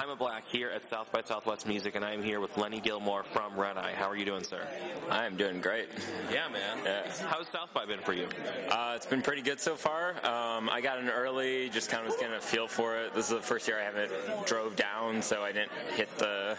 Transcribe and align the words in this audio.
I'm 0.00 0.10
a 0.10 0.16
Black 0.16 0.46
here 0.46 0.70
at 0.70 0.88
South 0.88 1.10
by 1.10 1.22
Southwest 1.22 1.66
Music, 1.66 1.96
and 1.96 2.04
I 2.04 2.12
am 2.12 2.22
here 2.22 2.38
with 2.38 2.56
Lenny 2.56 2.80
Gilmore 2.80 3.24
from 3.24 3.54
RedEye. 3.54 3.94
How 3.94 4.08
are 4.08 4.14
you 4.16 4.24
doing, 4.24 4.44
sir? 4.44 4.64
I 5.10 5.26
am 5.26 5.36
doing 5.36 5.60
great. 5.60 5.88
Yeah, 6.32 6.46
man. 6.48 6.78
Yeah. 6.84 7.10
How's 7.26 7.48
South 7.48 7.74
by 7.74 7.84
been 7.84 7.98
for 7.98 8.12
you? 8.12 8.28
Uh, 8.70 8.92
it's 8.94 9.06
been 9.06 9.22
pretty 9.22 9.42
good 9.42 9.58
so 9.60 9.74
far. 9.74 10.10
Um, 10.24 10.70
I 10.70 10.80
got 10.80 11.00
in 11.00 11.08
early, 11.08 11.68
just 11.70 11.90
kind 11.90 12.02
of 12.06 12.12
was 12.12 12.20
getting 12.20 12.36
a 12.36 12.40
feel 12.40 12.68
for 12.68 12.96
it. 12.96 13.12
This 13.12 13.24
is 13.24 13.32
the 13.32 13.42
first 13.42 13.66
year 13.66 13.80
I 13.80 13.82
haven't 13.82 14.12
drove 14.46 14.76
down, 14.76 15.20
so 15.20 15.42
I 15.42 15.50
didn't 15.50 15.72
hit 15.96 16.16
the 16.16 16.56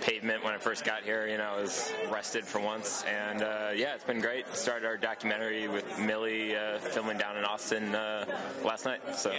pavement 0.00 0.42
when 0.42 0.52
I 0.52 0.58
first 0.58 0.84
got 0.84 1.04
here. 1.04 1.28
You 1.28 1.38
know, 1.38 1.54
I 1.56 1.60
was 1.60 1.92
rested 2.10 2.44
for 2.44 2.60
once, 2.60 3.04
and 3.04 3.42
uh, 3.42 3.70
yeah, 3.76 3.94
it's 3.94 4.02
been 4.04 4.20
great. 4.20 4.52
Started 4.56 4.86
our 4.86 4.96
documentary 4.96 5.68
with 5.68 5.86
Millie 6.00 6.56
uh, 6.56 6.78
filming 6.78 7.16
down 7.16 7.36
in 7.36 7.44
Austin 7.44 7.94
uh, 7.94 8.24
last 8.64 8.86
night. 8.86 9.02
So 9.16 9.30
Yeah. 9.30 9.38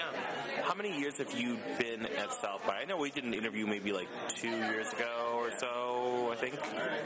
How 0.62 0.74
many 0.76 0.98
years 0.98 1.18
have 1.18 1.32
you 1.38 1.58
been 1.80 2.06
at 2.06 2.32
South 2.34 2.66
by? 2.66 2.78
I 2.82 2.86
know 2.86 2.98
we 2.98 3.10
did 3.12 3.24
an 3.24 3.34
interview 3.34 3.66
maybe 3.66 3.92
like 3.92 4.08
two 4.30 4.50
years 4.50 4.92
ago 4.94 5.34
or 5.36 5.52
so, 5.58 6.30
I 6.32 6.36
think. 6.36 6.56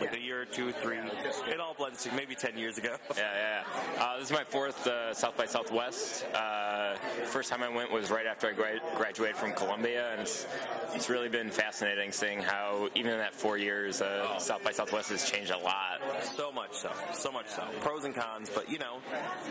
Like 0.02 0.14
a 0.14 0.20
year, 0.20 0.42
or 0.42 0.46
two, 0.46 0.72
three. 0.74 0.98
It 0.98 1.60
all 1.60 1.74
blends 1.74 2.04
to 2.04 2.14
maybe 2.14 2.36
ten 2.36 2.58
years 2.58 2.78
ago. 2.78 2.96
Yeah, 3.18 3.64
yeah. 3.96 4.04
Uh, 4.04 4.18
this 4.20 4.28
is 4.28 4.32
my 4.32 4.44
fourth 4.44 4.86
uh, 4.86 5.14
South 5.14 5.36
by 5.38 5.46
Southwest. 5.48 6.24
Uh, 6.36 6.96
first 7.26 7.50
time 7.50 7.64
I 7.64 7.70
went 7.70 7.92
was 7.92 8.12
right 8.12 8.28
after 8.28 8.48
I 8.48 8.52
gra- 8.52 8.80
graduated 8.96 9.38
from 9.38 9.54
Columbia, 9.54 10.12
and 10.12 10.22
it's 10.22 10.46
it's 10.94 11.10
really 11.10 11.30
been 11.30 11.50
fascinating 11.50 12.12
seeing 12.12 12.40
how 12.40 12.90
even 12.94 13.14
in 13.14 13.18
that 13.18 13.34
four 13.34 13.58
years, 13.58 14.02
uh, 14.02 14.38
South 14.38 14.64
by 14.64 14.72
Southwest 14.72 15.10
has 15.10 15.30
changed 15.30 15.52
a 15.52 15.58
lot. 15.58 16.00
So 16.36 16.52
much 16.52 16.74
so. 16.74 16.92
So 17.14 17.32
much 17.32 17.48
so. 17.48 17.64
Pros 17.82 18.04
and 18.06 18.14
cons, 18.14 18.52
but 18.54 18.70
you 18.70 18.78
know, 18.78 18.98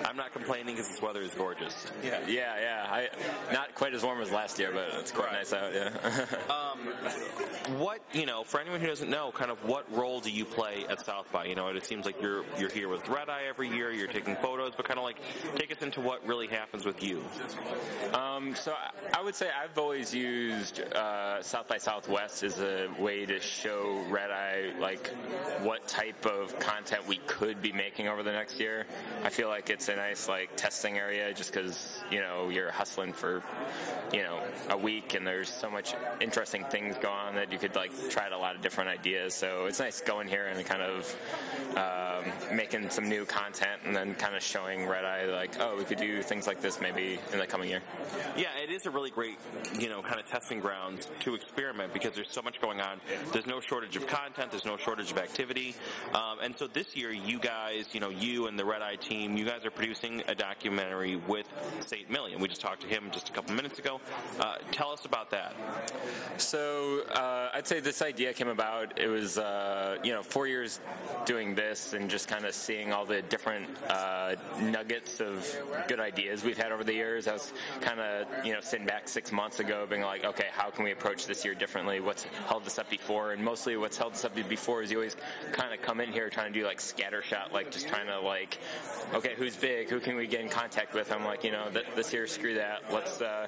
I'm 0.04 0.16
not 0.16 0.32
complaining 0.32 0.76
because 0.76 0.88
this 0.90 1.02
weather 1.02 1.22
is 1.22 1.34
gorgeous. 1.34 1.86
Yeah, 2.04 2.20
yeah, 2.28 2.54
yeah. 2.60 2.86
I, 2.88 3.08
not 3.52 3.74
quite 3.74 3.85
as 3.94 4.02
warm 4.02 4.20
as 4.20 4.30
last 4.30 4.58
year, 4.58 4.70
but 4.72 4.88
it's 5.00 5.12
quite 5.12 5.26
Right. 5.26 5.34
nice 5.34 5.52
out. 5.52 5.72
Yeah. 5.74 5.90
What 7.78 8.00
you 8.12 8.26
know, 8.26 8.44
for 8.44 8.60
anyone 8.60 8.80
who 8.80 8.86
doesn't 8.86 9.10
know, 9.10 9.32
kind 9.32 9.50
of 9.50 9.64
what 9.64 9.92
role 9.92 10.20
do 10.20 10.30
you 10.30 10.44
play 10.44 10.84
at 10.88 11.04
South 11.04 11.30
by? 11.32 11.46
You 11.46 11.56
know, 11.56 11.66
it 11.68 11.84
seems 11.84 12.06
like 12.06 12.22
you're 12.22 12.44
you're 12.60 12.70
here 12.70 12.88
with 12.88 13.02
RedEye 13.04 13.48
every 13.48 13.68
year. 13.68 13.90
You're 13.90 14.06
taking 14.06 14.36
photos, 14.36 14.74
but 14.76 14.86
kind 14.86 14.98
of 14.98 15.04
like 15.04 15.18
take 15.56 15.72
us 15.72 15.82
into 15.82 16.00
what 16.00 16.24
really 16.24 16.46
happens 16.46 16.84
with 16.84 17.02
you. 17.02 17.24
Um, 18.14 18.54
so 18.54 18.72
I, 18.72 19.18
I 19.18 19.22
would 19.22 19.34
say 19.34 19.48
I've 19.50 19.76
always 19.76 20.14
used 20.14 20.80
uh, 20.80 21.42
South 21.42 21.66
by 21.66 21.78
Southwest 21.78 22.44
as 22.44 22.60
a 22.60 22.88
way 23.00 23.26
to 23.26 23.40
show 23.40 24.00
RedEye 24.10 24.78
like 24.78 25.08
what 25.62 25.88
type 25.88 26.24
of 26.24 26.56
content 26.60 27.06
we 27.08 27.16
could 27.26 27.60
be 27.60 27.72
making 27.72 28.06
over 28.06 28.22
the 28.22 28.32
next 28.32 28.60
year. 28.60 28.86
I 29.24 29.30
feel 29.30 29.48
like 29.48 29.70
it's 29.70 29.88
a 29.88 29.96
nice 29.96 30.28
like 30.28 30.50
testing 30.54 30.98
area 30.98 31.34
just 31.34 31.52
because 31.52 31.95
you 32.10 32.20
know 32.20 32.48
you're 32.48 32.70
hustling 32.70 33.12
for 33.12 33.42
you 34.12 34.22
know 34.22 34.40
a 34.70 34.76
week 34.76 35.14
and 35.14 35.26
there's 35.26 35.48
so 35.48 35.70
much 35.70 35.94
interesting 36.20 36.64
things 36.64 36.96
going 36.98 37.14
on 37.16 37.34
that 37.34 37.52
you 37.52 37.58
could 37.58 37.74
like 37.74 37.90
try 38.10 38.28
a 38.28 38.38
lot 38.38 38.54
of 38.54 38.62
different 38.62 38.90
ideas. 38.90 39.34
So 39.34 39.66
it's 39.66 39.78
nice 39.78 40.00
going 40.00 40.28
here 40.28 40.46
and 40.46 40.64
kind 40.64 40.82
of 40.82 41.16
um, 41.76 42.56
making 42.56 42.90
some 42.90 43.08
new 43.08 43.24
content 43.24 43.80
and 43.84 43.94
then 43.94 44.14
kind 44.14 44.36
of 44.36 44.42
showing 44.42 44.80
RedEye 44.80 45.32
like 45.32 45.56
oh 45.60 45.76
we 45.76 45.84
could 45.84 45.98
do 45.98 46.22
things 46.22 46.46
like 46.46 46.60
this 46.60 46.80
maybe 46.80 47.18
in 47.32 47.38
the 47.38 47.46
coming 47.46 47.68
year. 47.68 47.82
Yeah 48.36 48.48
it 48.62 48.70
is 48.70 48.86
a 48.86 48.90
really 48.90 49.10
great 49.10 49.38
you 49.78 49.88
know 49.88 50.02
kind 50.02 50.20
of 50.20 50.26
testing 50.26 50.60
ground 50.60 51.08
to 51.20 51.34
experiment 51.34 51.92
because 51.92 52.14
there's 52.14 52.30
so 52.30 52.42
much 52.42 52.60
going 52.60 52.80
on. 52.80 53.00
There's 53.32 53.46
no 53.46 53.60
shortage 53.60 53.96
of 53.96 54.06
content 54.06 54.50
there's 54.50 54.64
no 54.64 54.76
shortage 54.76 55.10
of 55.10 55.18
activity. 55.18 55.74
Um, 56.12 56.38
and 56.42 56.56
so 56.56 56.66
this 56.66 56.96
year 56.96 57.12
you 57.12 57.38
guys 57.38 57.86
you 57.92 58.00
know 58.00 58.10
you 58.10 58.46
and 58.46 58.58
the 58.58 58.64
RedEye 58.64 59.00
team 59.00 59.36
you 59.36 59.44
guys 59.44 59.64
are 59.64 59.70
producing 59.70 60.22
a 60.28 60.34
documentary 60.34 61.16
with 61.16 61.46
say 61.86 61.95
$1.8 62.04 62.10
million. 62.10 62.40
We 62.40 62.48
just 62.48 62.60
talked 62.60 62.82
to 62.82 62.88
him 62.88 63.10
just 63.12 63.28
a 63.28 63.32
couple 63.32 63.54
minutes 63.54 63.78
ago. 63.78 64.00
Uh, 64.40 64.56
tell 64.72 64.90
us 64.90 65.04
about 65.04 65.30
that. 65.30 65.54
So, 66.36 67.02
uh, 67.14 67.45
I'd 67.56 67.66
say 67.66 67.80
this 67.80 68.02
idea 68.02 68.34
came 68.34 68.48
about. 68.48 69.00
It 69.00 69.08
was 69.08 69.38
uh, 69.38 69.96
you 70.04 70.12
know 70.12 70.22
four 70.22 70.46
years 70.46 70.78
doing 71.24 71.54
this 71.54 71.94
and 71.94 72.10
just 72.10 72.28
kind 72.28 72.44
of 72.44 72.54
seeing 72.54 72.92
all 72.92 73.06
the 73.06 73.22
different 73.22 73.66
uh, 73.88 74.34
nuggets 74.60 75.22
of 75.22 75.56
good 75.88 75.98
ideas 75.98 76.44
we've 76.44 76.58
had 76.58 76.70
over 76.70 76.84
the 76.84 76.92
years. 76.92 77.26
I 77.26 77.32
was 77.32 77.50
kind 77.80 77.98
of 77.98 78.26
you 78.44 78.52
know 78.52 78.60
sitting 78.60 78.84
back 78.84 79.08
six 79.08 79.32
months 79.32 79.58
ago, 79.58 79.86
being 79.88 80.02
like, 80.02 80.26
okay, 80.26 80.48
how 80.52 80.68
can 80.68 80.84
we 80.84 80.92
approach 80.92 81.26
this 81.26 81.46
year 81.46 81.54
differently? 81.54 81.98
What's 81.98 82.24
held 82.46 82.66
us 82.66 82.78
up 82.78 82.90
before? 82.90 83.32
And 83.32 83.42
mostly, 83.42 83.78
what's 83.78 83.96
held 83.96 84.12
us 84.12 84.26
up 84.26 84.34
before 84.34 84.82
is 84.82 84.90
you 84.90 84.98
always 84.98 85.16
kind 85.52 85.72
of 85.72 85.80
come 85.80 86.00
in 86.00 86.12
here 86.12 86.28
trying 86.28 86.52
to 86.52 86.58
do 86.60 86.66
like 86.66 86.78
scattershot, 86.78 87.52
like 87.54 87.70
just 87.70 87.88
trying 87.88 88.08
to 88.08 88.20
like, 88.20 88.58
okay, 89.14 89.32
who's 89.34 89.56
big? 89.56 89.88
Who 89.88 90.00
can 90.00 90.16
we 90.16 90.26
get 90.26 90.42
in 90.42 90.50
contact 90.50 90.92
with? 90.92 91.10
I'm 91.10 91.24
like, 91.24 91.42
you 91.42 91.52
know, 91.52 91.70
th- 91.72 91.86
this 91.96 92.12
year, 92.12 92.26
screw 92.26 92.56
that. 92.56 92.82
Let's 92.92 93.22
uh, 93.22 93.46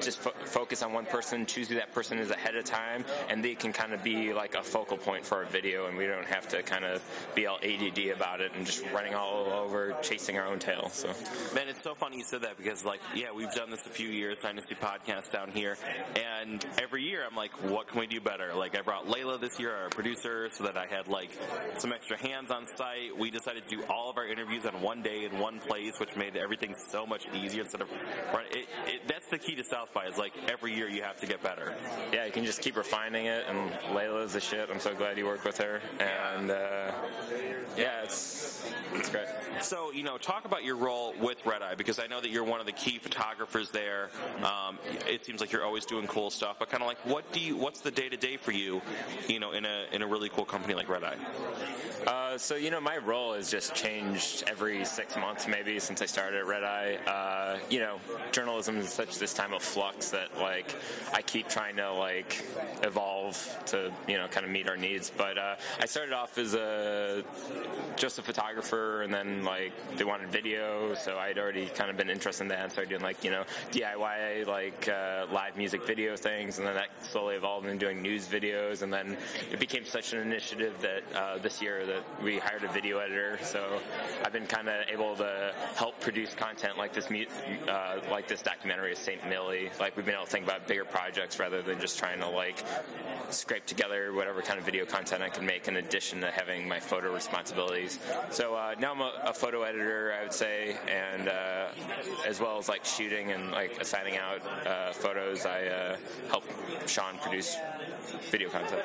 just 0.00 0.18
fo- 0.20 0.32
focus 0.46 0.82
on 0.82 0.94
one 0.94 1.04
person, 1.04 1.44
choose 1.44 1.68
who 1.68 1.74
that 1.74 1.92
person 1.92 2.18
is 2.18 2.30
ahead 2.30 2.56
of 2.56 2.64
time, 2.64 3.04
and 3.28 3.44
they 3.50 3.56
can 3.56 3.72
kind 3.72 3.92
of 3.92 4.00
be 4.04 4.32
like 4.32 4.54
a 4.54 4.62
focal 4.62 4.96
point 4.96 5.26
for 5.26 5.38
our 5.38 5.44
video, 5.44 5.86
and 5.86 5.98
we 5.98 6.06
don't 6.06 6.26
have 6.26 6.46
to 6.46 6.62
kind 6.62 6.84
of 6.84 7.02
be 7.34 7.48
all 7.48 7.58
ADD 7.64 7.98
about 8.14 8.40
it 8.40 8.52
and 8.54 8.64
just 8.64 8.84
running 8.94 9.12
all 9.12 9.46
over, 9.46 9.96
chasing 10.02 10.38
our 10.38 10.46
own 10.46 10.60
tail. 10.60 10.88
So, 10.90 11.08
Man, 11.52 11.68
it's 11.68 11.82
so 11.82 11.94
funny 11.96 12.18
you 12.18 12.22
said 12.22 12.42
that 12.42 12.56
because, 12.56 12.84
like, 12.84 13.00
yeah, 13.12 13.32
we've 13.34 13.52
done 13.52 13.68
this 13.68 13.84
a 13.86 13.90
few 13.90 14.08
years, 14.08 14.38
Dynasty 14.40 14.76
Podcast 14.76 15.32
down 15.32 15.50
here, 15.50 15.76
and 16.14 16.64
every 16.80 17.02
year 17.02 17.24
I'm 17.28 17.34
like, 17.34 17.50
what 17.68 17.88
can 17.88 17.98
we 17.98 18.06
do 18.06 18.20
better? 18.20 18.54
Like, 18.54 18.78
I 18.78 18.82
brought 18.82 19.08
Layla 19.08 19.40
this 19.40 19.58
year, 19.58 19.74
our 19.74 19.88
producer, 19.88 20.48
so 20.52 20.62
that 20.62 20.76
I 20.76 20.86
had, 20.86 21.08
like, 21.08 21.30
some 21.78 21.92
extra 21.92 22.16
hands 22.18 22.52
on 22.52 22.66
site. 22.76 23.18
We 23.18 23.32
decided 23.32 23.64
to 23.68 23.76
do 23.76 23.82
all 23.88 24.10
of 24.10 24.16
our 24.16 24.28
interviews 24.28 24.64
on 24.64 24.80
one 24.80 25.02
day 25.02 25.24
in 25.24 25.40
one 25.40 25.58
place, 25.58 25.98
which 25.98 26.14
made 26.14 26.36
everything 26.36 26.76
so 26.88 27.04
much 27.04 27.26
easier 27.34 27.62
instead 27.62 27.80
of, 27.80 27.88
right, 28.32 28.46
it, 28.52 28.68
it, 28.86 29.08
that's 29.08 29.26
the 29.26 29.38
key 29.38 29.56
to 29.56 29.64
South 29.64 29.92
by, 29.92 30.06
is 30.06 30.18
like, 30.18 30.34
every 30.48 30.72
year 30.72 30.88
you 30.88 31.02
have 31.02 31.18
to 31.20 31.26
get 31.26 31.42
better. 31.42 31.74
yeah, 32.12 32.26
you 32.26 32.32
can 32.32 32.44
just 32.44 32.62
keep 32.62 32.76
refining 32.76 33.26
it, 33.26 33.39
and 33.48 33.70
Layla's 33.96 34.32
the 34.32 34.40
shit. 34.40 34.68
I'm 34.70 34.80
so 34.80 34.94
glad 34.94 35.18
you 35.18 35.26
worked 35.26 35.44
with 35.44 35.58
her, 35.58 35.80
and 35.98 36.50
uh, 36.50 36.92
yeah, 37.76 38.02
it's 38.02 38.68
it's 38.94 39.08
great. 39.08 39.26
So, 39.60 39.92
you 39.92 40.02
know, 40.02 40.18
talk 40.18 40.44
about 40.44 40.64
your 40.64 40.76
role 40.76 41.14
with 41.20 41.42
RedEye 41.44 41.76
because 41.76 41.98
I 41.98 42.06
know 42.06 42.20
that 42.20 42.30
you're 42.30 42.44
one 42.44 42.60
of 42.60 42.66
the 42.66 42.72
key 42.72 42.98
photographers 42.98 43.70
there. 43.70 44.10
Um, 44.42 44.78
it 45.08 45.24
seems 45.24 45.40
like 45.40 45.52
you're 45.52 45.64
always 45.64 45.84
doing 45.84 46.06
cool 46.06 46.30
stuff, 46.30 46.56
but 46.58 46.70
kind 46.70 46.82
of 46.82 46.88
like, 46.88 46.98
what 47.04 47.30
do 47.32 47.40
you? 47.40 47.56
What's 47.56 47.80
the 47.80 47.90
day 47.90 48.08
to 48.08 48.16
day 48.16 48.36
for 48.36 48.52
you? 48.52 48.80
You 49.28 49.40
know, 49.40 49.52
in 49.52 49.64
a 49.64 49.84
in 49.92 50.02
a 50.02 50.06
really 50.06 50.28
cool 50.28 50.44
company 50.44 50.74
like 50.74 50.88
RedEye. 50.88 51.16
Uh, 52.06 52.29
so 52.36 52.56
you 52.56 52.70
know, 52.70 52.80
my 52.80 52.96
role 52.98 53.34
has 53.34 53.50
just 53.50 53.74
changed 53.74 54.44
every 54.46 54.84
six 54.84 55.16
months, 55.16 55.48
maybe 55.48 55.78
since 55.78 56.02
I 56.02 56.06
started 56.06 56.40
at 56.40 56.46
RedEye. 56.46 56.98
Uh, 57.06 57.58
you 57.70 57.80
know, 57.80 57.98
journalism 58.32 58.78
is 58.78 58.90
such 58.90 59.18
this 59.18 59.32
time 59.32 59.54
of 59.54 59.62
flux 59.62 60.10
that 60.10 60.38
like 60.38 60.74
I 61.12 61.22
keep 61.22 61.48
trying 61.48 61.76
to 61.76 61.92
like 61.92 62.44
evolve 62.82 63.36
to 63.66 63.92
you 64.06 64.18
know 64.18 64.28
kind 64.28 64.44
of 64.44 64.52
meet 64.52 64.68
our 64.68 64.76
needs. 64.76 65.10
But 65.16 65.38
uh, 65.38 65.56
I 65.80 65.86
started 65.86 66.12
off 66.12 66.36
as 66.38 66.54
a 66.54 67.24
just 67.96 68.18
a 68.18 68.22
photographer, 68.22 69.02
and 69.02 69.12
then 69.12 69.44
like 69.44 69.72
they 69.96 70.04
wanted 70.04 70.28
video, 70.28 70.94
so 70.94 71.18
I'd 71.18 71.38
already 71.38 71.66
kind 71.66 71.90
of 71.90 71.96
been 71.96 72.10
interested 72.10 72.44
in 72.44 72.48
that 72.48 72.64
and 72.64 72.72
started 72.72 72.90
doing 72.90 73.02
like 73.02 73.24
you 73.24 73.30
know 73.30 73.44
DIY 73.72 74.46
like 74.46 74.88
uh, 74.88 75.26
live 75.32 75.56
music 75.56 75.86
video 75.86 76.16
things, 76.16 76.58
and 76.58 76.66
then 76.66 76.74
that 76.74 76.90
slowly 77.02 77.36
evolved 77.36 77.66
into 77.66 77.78
doing 77.78 78.02
news 78.02 78.26
videos, 78.26 78.82
and 78.82 78.92
then 78.92 79.16
it 79.50 79.58
became 79.58 79.84
such 79.84 80.12
an 80.12 80.20
initiative 80.20 80.74
that 80.82 81.02
uh, 81.14 81.38
this 81.38 81.62
year 81.62 81.86
that 81.86 82.04
we 82.22 82.38
hired 82.38 82.64
a 82.64 82.68
video 82.68 82.98
editor. 82.98 83.38
So 83.42 83.80
I've 84.24 84.32
been 84.32 84.46
kind 84.46 84.68
of 84.68 84.74
able 84.88 85.16
to 85.16 85.52
help 85.76 86.00
produce 86.00 86.34
content 86.34 86.76
like 86.76 86.92
this, 86.92 87.10
uh, 87.10 88.00
like 88.10 88.28
this 88.28 88.42
documentary 88.42 88.92
of 88.92 88.98
Saint 88.98 89.26
Millie. 89.28 89.70
Like 89.78 89.96
we've 89.96 90.04
been 90.04 90.14
able 90.14 90.26
to 90.26 90.30
think 90.30 90.44
about 90.44 90.66
bigger 90.66 90.84
projects 90.84 91.38
rather 91.38 91.62
than 91.62 91.80
just 91.80 91.98
trying 91.98 92.20
to 92.20 92.28
like 92.28 92.62
scrape 93.30 93.66
together 93.66 94.12
whatever 94.12 94.42
kind 94.42 94.58
of 94.58 94.64
video 94.64 94.84
content 94.84 95.22
I 95.22 95.28
can 95.28 95.46
make 95.46 95.68
in 95.68 95.76
addition 95.76 96.20
to 96.20 96.30
having 96.30 96.68
my 96.68 96.80
photo 96.80 97.12
responsibilities. 97.12 97.98
So 98.30 98.54
uh, 98.54 98.74
now 98.78 98.92
I'm 98.92 99.00
a, 99.00 99.12
a 99.26 99.32
photo 99.32 99.62
editor, 99.62 100.14
I 100.18 100.22
would 100.22 100.32
say, 100.32 100.76
and 100.88 101.28
uh, 101.28 101.66
as 102.26 102.40
well 102.40 102.58
as 102.58 102.68
like 102.68 102.84
shooting 102.84 103.30
and 103.30 103.52
like 103.52 103.80
assigning 103.80 104.16
out 104.16 104.40
uh, 104.66 104.92
photos, 104.92 105.46
I 105.46 105.66
uh, 105.66 105.96
help 106.28 106.44
Sean 106.86 107.18
produce 107.18 107.56
video 108.30 108.48
content. 108.50 108.82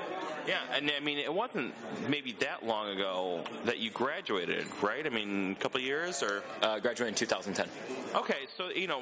Yeah, 0.48 0.60
and 0.74 0.92
I 0.96 1.00
mean, 1.00 1.18
it 1.18 1.34
wasn't 1.34 1.74
maybe 2.08 2.34
that 2.40 2.66
long 2.66 2.90
ago 2.90 3.25
that 3.66 3.78
you 3.80 3.90
graduated, 3.92 4.66
right? 4.82 5.06
I 5.06 5.10
mean, 5.10 5.56
a 5.58 5.62
couple 5.62 5.80
years 5.82 6.22
or 6.24 6.44
Uh, 6.62 6.80
graduated 6.80 7.14
in 7.14 7.28
2010. 7.28 7.68
Okay, 8.16 8.46
so 8.56 8.70
you 8.70 8.88
know, 8.88 9.02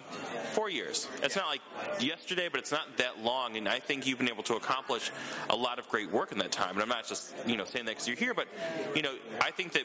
four 0.54 0.70
years. 0.70 1.08
It's 1.22 1.36
not 1.36 1.46
like 1.46 1.62
yesterday, 2.00 2.50
but 2.50 2.60
it's 2.60 2.72
not 2.72 2.98
that 2.98 3.22
long, 3.22 3.58
and 3.58 3.70
I 3.70 3.80
think 3.80 4.08
you've 4.08 4.18
been 4.18 4.30
able 4.30 4.42
to 4.44 4.56
accomplish 4.56 5.12
a 5.52 5.56
lot 5.56 5.78
of 5.78 5.88
great 5.90 6.12
work 6.12 6.32
in 6.32 6.40
that 6.40 6.52
time. 6.52 6.72
And 6.72 6.82
I'm 6.82 6.90
not 6.90 7.06
just 7.06 7.36
you 7.46 7.56
know 7.56 7.64
saying 7.64 7.86
that 7.86 7.92
because 7.92 8.08
you're 8.08 8.18
here, 8.18 8.34
but 8.34 8.48
you 8.96 9.04
know, 9.04 9.14
I 9.40 9.52
think 9.52 9.74
that 9.74 9.84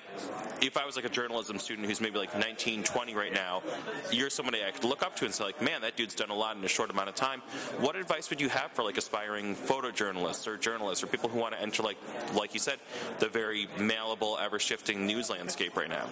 if 0.63 0.79
I 0.79 0.87
was 0.87 0.97
like 0.97 1.05
a 1.05 1.11
journalism 1.11 1.59
student 1.59 1.87
who's 1.87 2.01
maybe 2.01 2.19
like 2.19 2.39
19, 2.39 2.85
20 2.85 3.15
right 3.15 3.33
now, 3.33 3.63
you're 4.11 4.31
somebody 4.31 4.65
I 4.65 4.71
could 4.71 4.85
look 4.85 5.03
up 5.03 5.17
to 5.17 5.27
and 5.27 5.35
say 5.35 5.45
like, 5.45 5.61
man, 5.61 5.83
that 5.83 5.97
dude's 5.97 6.15
done 6.15 6.31
a 6.31 6.35
lot 6.35 6.57
in 6.57 6.65
a 6.65 6.69
short 6.69 6.89
amount 6.91 7.11
of 7.11 7.15
time. 7.15 7.41
What 7.81 7.97
advice 7.97 8.31
would 8.31 8.41
you 8.41 8.49
have 8.49 8.73
for 8.73 8.83
like 8.83 8.97
aspiring 8.97 9.57
photojournalists 9.57 10.47
or 10.47 10.57
journalists 10.57 11.05
or 11.05 11.07
people 11.07 11.29
who 11.29 11.39
want 11.39 11.55
to 11.55 11.61
enter 11.61 11.83
like 11.83 11.99
like 12.35 12.55
you 12.55 12.61
said, 12.61 12.79
the 13.19 13.29
very 13.29 13.69
malleable, 13.79 14.39
ever 14.41 14.59
shifting 14.59 15.07
news 15.07 15.29
landscape 15.29 15.77
right 15.77 15.91
now? 15.91 16.07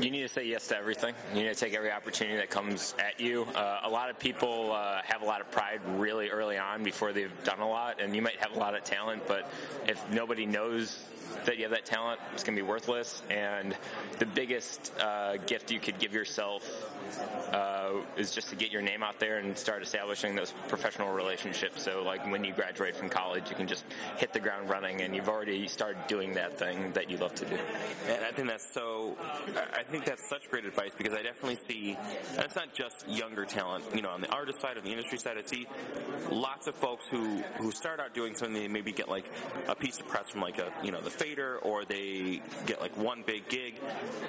You 0.00 0.10
need 0.10 0.22
to 0.22 0.28
say 0.28 0.46
yes 0.46 0.68
to 0.68 0.76
everything. 0.76 1.14
You 1.34 1.42
need 1.42 1.48
to 1.48 1.54
take 1.54 1.74
every 1.74 1.90
opportunity 1.90 2.36
that 2.36 2.51
comes 2.52 2.94
at 2.98 3.18
you. 3.18 3.44
Uh, 3.54 3.80
a 3.82 3.88
lot 3.88 4.10
of 4.10 4.18
people 4.18 4.72
uh, 4.72 5.00
have 5.04 5.22
a 5.22 5.24
lot 5.24 5.40
of 5.40 5.50
pride 5.50 5.80
really 5.96 6.28
early 6.28 6.58
on 6.58 6.84
before 6.84 7.14
they've 7.14 7.32
done 7.44 7.60
a 7.60 7.68
lot, 7.68 7.98
and 7.98 8.14
you 8.14 8.20
might 8.20 8.36
have 8.36 8.54
a 8.54 8.58
lot 8.58 8.74
of 8.74 8.84
talent, 8.84 9.22
but 9.26 9.50
if 9.88 9.98
nobody 10.10 10.44
knows 10.44 11.02
that 11.44 11.56
you 11.56 11.62
have 11.62 11.72
that 11.72 11.84
talent, 11.84 12.20
it's 12.32 12.44
going 12.44 12.56
to 12.56 12.62
be 12.62 12.68
worthless. 12.68 13.22
And 13.30 13.76
the 14.18 14.26
biggest 14.26 14.92
uh, 15.00 15.36
gift 15.46 15.70
you 15.70 15.80
could 15.80 15.98
give 15.98 16.12
yourself 16.12 16.62
uh, 17.52 17.92
is 18.16 18.30
just 18.32 18.48
to 18.50 18.56
get 18.56 18.70
your 18.70 18.82
name 18.82 19.02
out 19.02 19.18
there 19.18 19.38
and 19.38 19.56
start 19.56 19.82
establishing 19.82 20.34
those 20.34 20.52
professional 20.68 21.12
relationships. 21.12 21.82
So, 21.82 22.02
like 22.02 22.24
when 22.30 22.44
you 22.44 22.52
graduate 22.52 22.96
from 22.96 23.08
college, 23.08 23.50
you 23.50 23.56
can 23.56 23.66
just 23.66 23.84
hit 24.16 24.32
the 24.32 24.40
ground 24.40 24.70
running, 24.70 25.02
and 25.02 25.14
you've 25.14 25.28
already 25.28 25.68
started 25.68 25.98
doing 26.06 26.34
that 26.34 26.58
thing 26.58 26.92
that 26.92 27.10
you 27.10 27.18
love 27.18 27.34
to 27.36 27.44
do. 27.44 27.58
And 28.08 28.24
I 28.24 28.32
think 28.32 28.48
that's 28.48 28.72
so. 28.72 29.16
I 29.74 29.82
think 29.82 30.04
that's 30.04 30.28
such 30.28 30.48
great 30.50 30.64
advice 30.64 30.92
because 30.96 31.12
I 31.12 31.22
definitely 31.22 31.58
see, 31.68 31.96
it's 32.38 32.56
not 32.56 32.72
just 32.72 33.06
younger 33.08 33.44
talent. 33.44 33.84
You 33.94 34.02
know, 34.02 34.10
on 34.10 34.20
the 34.20 34.30
artist 34.30 34.60
side, 34.60 34.78
on 34.78 34.84
the 34.84 34.90
industry 34.90 35.18
side, 35.18 35.36
I 35.36 35.42
see 35.42 35.66
lots 36.30 36.66
of 36.66 36.74
folks 36.76 37.06
who 37.10 37.42
who 37.58 37.70
start 37.72 38.00
out 38.00 38.14
doing 38.14 38.34
something. 38.34 38.54
They 38.54 38.68
maybe 38.68 38.92
get 38.92 39.08
like 39.08 39.30
a 39.68 39.74
piece 39.74 39.98
of 40.00 40.08
press 40.08 40.30
from 40.30 40.40
like 40.40 40.58
a 40.58 40.72
you 40.82 40.92
know 40.92 41.00
the 41.00 41.10
fader, 41.22 41.58
or 41.58 41.84
they 41.84 42.40
get 42.66 42.80
like 42.80 42.96
one 42.96 43.22
big 43.26 43.48
gig, 43.48 43.74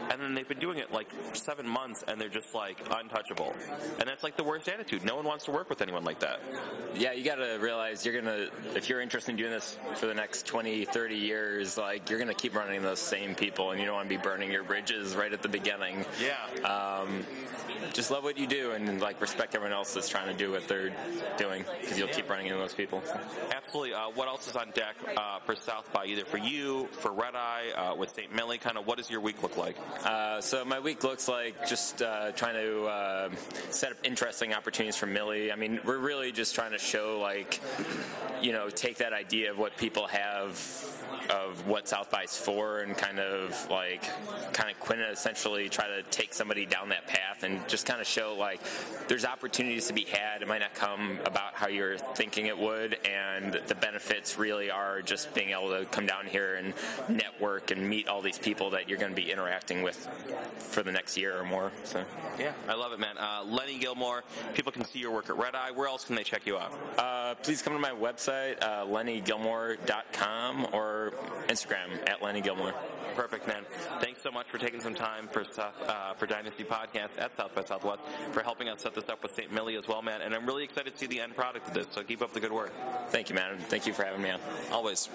and 0.10 0.22
then 0.22 0.34
they've 0.36 0.48
been 0.48 0.60
doing 0.60 0.78
it 0.78 0.92
like 0.92 1.10
seven 1.34 1.68
months, 1.68 2.04
and 2.08 2.20
they're 2.20 2.30
just 2.30 2.54
like 2.54 2.78
untouchable. 2.92 3.56
And 4.00 4.08
that's 4.08 4.24
like 4.24 4.38
the 4.38 4.44
worst 4.44 4.68
attitude. 4.68 5.04
No 5.04 5.16
one 5.16 5.26
wants 5.26 5.46
to 5.46 5.52
work 5.52 5.70
with 5.70 5.82
anyone 5.82 6.04
like 6.04 6.20
that. 6.20 6.42
Yeah, 6.96 7.14
you 7.14 7.24
got 7.24 7.36
to 7.36 7.58
realize 7.60 8.06
you're 8.06 8.22
to, 8.22 8.50
if 8.76 8.90
you're 8.90 9.02
interested 9.02 9.32
in 9.32 9.38
doing 9.38 9.52
this 9.52 9.78
for 9.96 10.08
the 10.08 10.14
next 10.14 10.46
20, 10.46 10.86
30 10.86 11.16
years, 11.16 11.78
like 11.78 12.10
you're 12.10 12.20
to 12.34 12.42
keep 12.42 12.56
running 12.56 12.82
those 12.82 13.00
same 13.00 13.36
people 13.36 13.72
and 13.72 13.80
you 13.80 13.86
don't 13.86 13.96
want 13.96 14.10
to 14.10 14.16
be 14.16 14.22
burning 14.22 14.52
your 14.52 14.64
bridges 14.64 15.16
right 15.16 15.34
at 15.34 15.42
the 15.42 15.50
beginning. 15.50 16.06
Yeah. 16.22 16.68
Um, 16.68 17.26
just 17.94 18.12
love 18.12 18.24
what 18.24 18.38
you 18.38 18.48
do 18.48 18.72
and 18.72 19.02
like 19.02 19.20
respect 19.22 19.56
everyone 19.56 19.74
else 19.74 19.94
that's 19.94 20.10
trying 20.10 20.28
to 20.28 20.34
do 20.34 20.52
what 20.52 20.68
they're 20.68 20.94
doing 21.38 21.66
because 21.82 21.98
you'll 21.98 22.08
keep 22.08 22.30
running 22.30 22.48
into 22.48 22.58
those 22.58 22.74
people. 22.74 23.04
Absolutely. 23.52 23.94
Uh, 23.94 24.10
what 24.14 24.28
else 24.28 24.48
is 24.48 24.56
on 24.56 24.72
deck 24.72 24.96
uh, 25.18 25.40
for 25.40 25.56
South 25.56 25.92
by 25.94 26.06
either 26.06 26.26
for 26.26 26.38
you, 26.38 26.88
for 26.92 27.12
Red 27.12 27.36
Eye, 27.36 27.72
uh, 27.76 27.96
with 27.96 28.10
St. 28.10 28.34
Millie? 28.34 28.58
Kind 28.58 28.78
of 28.78 28.88
what 28.88 28.98
does 28.98 29.10
your 29.10 29.22
week 29.22 29.44
look 29.44 29.58
like? 29.58 29.76
Uh, 30.04 30.42
so 30.42 30.64
my 30.66 30.80
week 30.80 31.04
looks 31.04 31.28
like 31.28 31.68
just 31.68 32.02
uh, 32.02 32.32
trying 32.32 32.56
to 32.56 32.86
uh, 32.86 33.30
set 33.70 33.92
up 33.92 33.98
interesting 34.04 34.54
opportunities 34.54 34.96
for 34.96 35.08
Millie. 35.08 35.52
I 35.52 35.56
mean, 35.56 35.80
we're 35.84 35.98
really 35.98 36.32
just 36.32 36.56
trying 36.56 36.72
to 36.72 36.80
show 36.80 37.20
like, 37.20 37.60
you 38.42 38.52
know, 38.52 38.70
take 38.70 38.98
that 38.98 39.14
idea 39.14 39.52
of 39.52 39.58
what 39.58 39.78
people 39.78 40.08
have 40.08 40.58
of 41.30 41.68
what 41.68 41.88
South 41.88 42.12
by 42.12 42.24
is 42.24 42.36
for 42.36 42.80
and 42.80 42.98
kind 42.98 43.20
of 43.20 43.70
like 43.70 44.04
kind 44.54 44.70
of 44.70 44.80
quintessentially 44.80 45.70
try 45.70 45.88
to 45.88 46.04
take 46.04 46.34
somebody 46.34 46.66
down 46.66 46.90
that 46.90 47.08
path 47.08 47.44
and 47.44 47.66
just 47.74 47.88
kind 47.88 48.00
of 48.00 48.06
show 48.06 48.36
like 48.38 48.62
there's 49.08 49.26
opportunities 49.26 49.88
to 49.88 49.94
be 49.94 50.04
had. 50.04 50.44
It 50.44 50.48
might 50.48 50.62
not 50.62 50.76
come 50.76 51.18
about 51.26 51.56
how 51.56 51.68
you're 51.70 51.98
thinking 51.98 52.46
it 52.46 52.56
would, 52.56 53.00
and 53.04 53.60
the 53.66 53.74
benefits 53.74 54.38
really 54.38 54.70
are 54.70 55.02
just 55.02 55.34
being 55.34 55.50
able 55.50 55.72
to 55.72 55.86
come 55.86 56.06
down 56.06 56.28
here 56.28 56.54
and 56.54 56.76
network 57.10 57.72
and 57.72 57.90
meet 57.90 58.08
all 58.08 58.22
these 58.22 58.38
people 58.38 58.70
that 58.70 58.88
you're 58.88 59.00
going 59.00 59.12
to 59.12 59.20
be 59.20 59.32
interacting 59.32 59.82
with 59.82 60.08
for 60.60 60.84
the 60.84 60.92
next 60.92 61.18
year 61.18 61.36
or 61.36 61.44
more. 61.44 61.72
So 61.84 62.06
yeah, 62.38 62.54
I 62.70 62.76
love 62.76 62.94
it, 62.94 63.00
man. 63.00 63.18
Uh, 63.18 63.44
Lenny 63.44 63.80
Gilmore, 63.80 64.24
people 64.54 64.72
can 64.72 64.86
see 64.86 65.00
your 65.00 65.10
work 65.12 65.32
at 65.32 65.36
RedEye. 65.36 65.76
Where 65.76 65.88
else 65.88 66.06
can 66.06 66.14
they 66.16 66.24
check 66.24 66.46
you 66.46 66.60
out? 66.60 66.74
Uh, 67.00 67.34
please 67.42 67.64
come 67.64 67.74
to 67.74 67.80
my 67.80 67.90
website, 67.90 68.62
uh, 68.62 68.86
lennygilmore.com, 68.86 70.68
or 70.72 71.12
Instagram 71.48 72.08
at 72.08 72.22
Lenny 72.22 72.42
Gilmore. 72.42 72.76
Perfect, 73.16 73.48
man. 73.48 73.64
Thanks 74.00 74.22
so 74.24 74.32
much 74.32 74.48
for 74.48 74.58
taking 74.58 74.82
some 74.82 74.96
time 74.96 75.28
for 75.28 75.44
uh, 75.58 76.14
for 76.16 76.26
Dynasty 76.26 76.64
Podcast 76.64 77.18
at 77.18 77.36
South 77.36 77.54
by 77.54 77.64
Southwest 77.64 78.02
for 78.32 78.42
helping 78.42 78.70
us 78.70 78.82
set 78.82 78.96
this 78.96 79.10
up 79.10 79.22
with 79.22 79.34
St. 79.36 79.52
Millie 79.52 79.76
as 79.76 79.88
well, 79.88 80.02
man. 80.02 80.22
And 80.22 80.34
I'm 80.34 80.46
really 80.46 80.64
excited 80.64 80.94
to 80.94 81.00
see 81.00 81.08
the 81.08 81.20
end 81.20 81.36
product 81.36 81.68
of 81.68 81.74
this. 81.74 81.88
So 81.92 82.04
keep 82.04 82.22
up 82.22 82.34
the 82.34 82.40
good 82.40 82.52
work. 82.52 82.72
Thank 83.10 83.30
you, 83.30 83.36
man. 83.36 83.58
Thank 83.58 83.86
you 83.86 83.94
for 83.94 84.04
having 84.04 84.22
me 84.22 84.32
on. 84.32 84.40
Always. 84.72 85.10